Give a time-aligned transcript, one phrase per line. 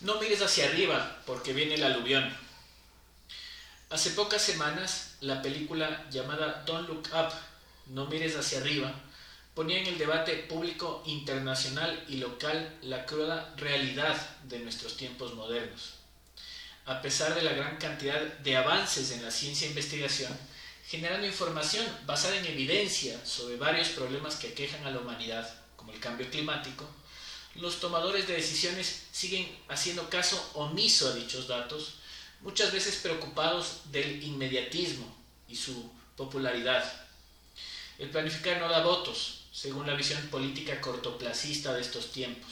[0.00, 2.34] No mires hacia arriba porque viene el aluvión.
[3.90, 7.32] Hace pocas semanas, la película llamada Don't Look Up,
[7.86, 8.94] No mires hacia arriba,
[9.54, 15.96] ponía en el debate público internacional y local la cruda realidad de nuestros tiempos modernos.
[16.86, 20.32] A pesar de la gran cantidad de avances en la ciencia e investigación,
[20.86, 26.00] generando información basada en evidencia sobre varios problemas que aquejan a la humanidad, como el
[26.00, 26.88] cambio climático,
[27.60, 31.94] los tomadores de decisiones siguen haciendo caso omiso a dichos datos,
[32.40, 35.06] muchas veces preocupados del inmediatismo
[35.46, 36.84] y su popularidad.
[37.98, 42.50] El planificar no da votos, según la visión política cortoplacista de estos tiempos.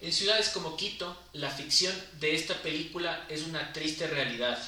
[0.00, 4.58] En ciudades como Quito, la ficción de esta película es una triste realidad.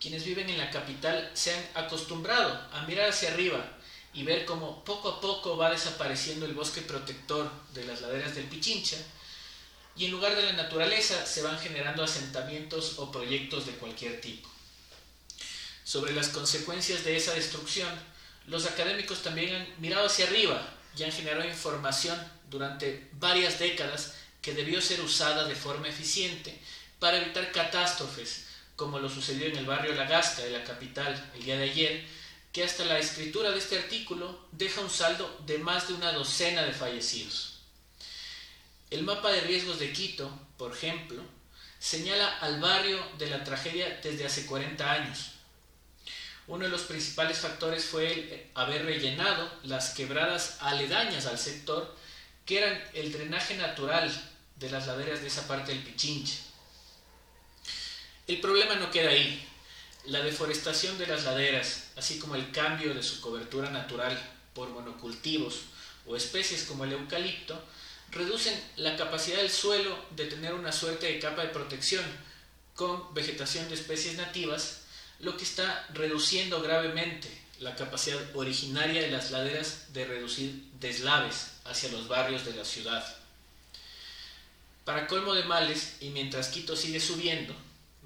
[0.00, 3.75] Quienes viven en la capital se han acostumbrado a mirar hacia arriba
[4.16, 8.46] y ver cómo poco a poco va desapareciendo el bosque protector de las laderas del
[8.46, 8.96] Pichincha
[9.94, 14.48] y en lugar de la naturaleza se van generando asentamientos o proyectos de cualquier tipo.
[15.84, 17.88] Sobre las consecuencias de esa destrucción,
[18.46, 24.54] los académicos también han mirado hacia arriba y han generado información durante varias décadas que
[24.54, 26.58] debió ser usada de forma eficiente
[26.98, 31.44] para evitar catástrofes como lo sucedió en el barrio La Gasca de la capital el
[31.44, 32.04] día de ayer,
[32.56, 36.62] que hasta la escritura de este artículo deja un saldo de más de una docena
[36.62, 37.58] de fallecidos.
[38.88, 41.22] El mapa de riesgos de Quito, por ejemplo,
[41.78, 45.32] señala al barrio de la tragedia desde hace 40 años.
[46.46, 51.94] Uno de los principales factores fue el haber rellenado las quebradas aledañas al sector,
[52.46, 54.10] que eran el drenaje natural
[54.54, 56.38] de las laderas de esa parte del Pichinche.
[58.26, 59.46] El problema no queda ahí.
[60.06, 64.16] La deforestación de las laderas, así como el cambio de su cobertura natural
[64.54, 65.62] por monocultivos
[66.06, 67.60] o especies como el eucalipto,
[68.10, 72.04] reducen la capacidad del suelo de tener una suerte de capa de protección
[72.74, 74.82] con vegetación de especies nativas,
[75.18, 81.90] lo que está reduciendo gravemente la capacidad originaria de las laderas de reducir deslaves hacia
[81.90, 83.04] los barrios de la ciudad.
[84.84, 87.54] Para colmo de males, y mientras Quito sigue subiendo,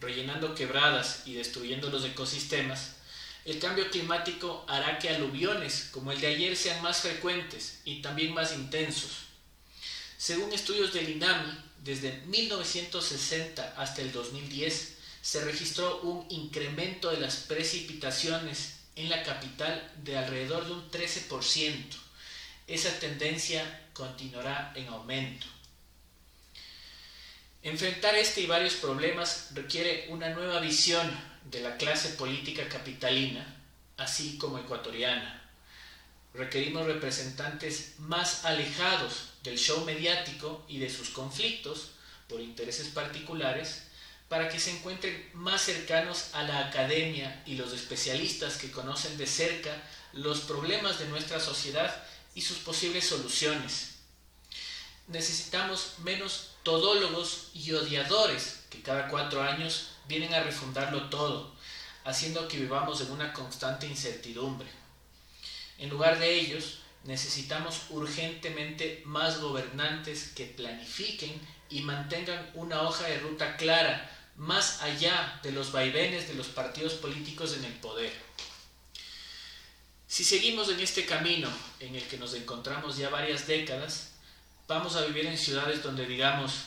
[0.01, 2.97] rellenando quebradas y destruyendo los ecosistemas,
[3.45, 8.35] el cambio climático hará que aluviones como el de ayer sean más frecuentes y también
[8.35, 9.11] más intensos.
[10.19, 17.37] Según estudios del INAMI, desde 1960 hasta el 2010 se registró un incremento de las
[17.37, 21.85] precipitaciones en la capital de alrededor de un 13%.
[22.67, 25.47] Esa tendencia continuará en aumento.
[27.63, 31.11] Enfrentar este y varios problemas requiere una nueva visión
[31.45, 33.55] de la clase política capitalina,
[33.99, 35.47] así como ecuatoriana.
[36.33, 41.91] Requerimos representantes más alejados del show mediático y de sus conflictos
[42.29, 43.83] por intereses particulares
[44.31, 49.27] para que se encuentren más cercanos a la academia y los especialistas que conocen de
[49.27, 49.83] cerca
[50.15, 52.05] los problemas de nuestra sociedad
[52.35, 54.00] y sus posibles soluciones.
[55.11, 61.53] Necesitamos menos todólogos y odiadores que cada cuatro años vienen a refundarlo todo,
[62.05, 64.69] haciendo que vivamos en una constante incertidumbre.
[65.79, 73.19] En lugar de ellos, necesitamos urgentemente más gobernantes que planifiquen y mantengan una hoja de
[73.19, 78.13] ruta clara más allá de los vaivenes de los partidos políticos en el poder.
[80.07, 81.49] Si seguimos en este camino
[81.81, 84.11] en el que nos encontramos ya varias décadas,
[84.71, 86.67] Vamos a vivir en ciudades donde digamos,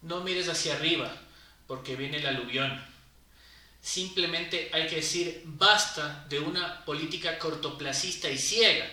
[0.00, 1.12] no mires hacia arriba
[1.66, 2.80] porque viene el aluvión.
[3.80, 8.86] Simplemente hay que decir basta de una política cortoplacista y ciega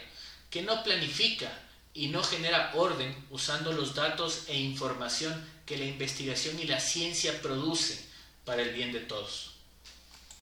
[0.50, 1.48] que no planifica
[1.94, 7.44] y no genera orden usando los datos e información que la investigación y la ciencia
[7.44, 8.04] produce
[8.46, 9.59] para el bien de todos.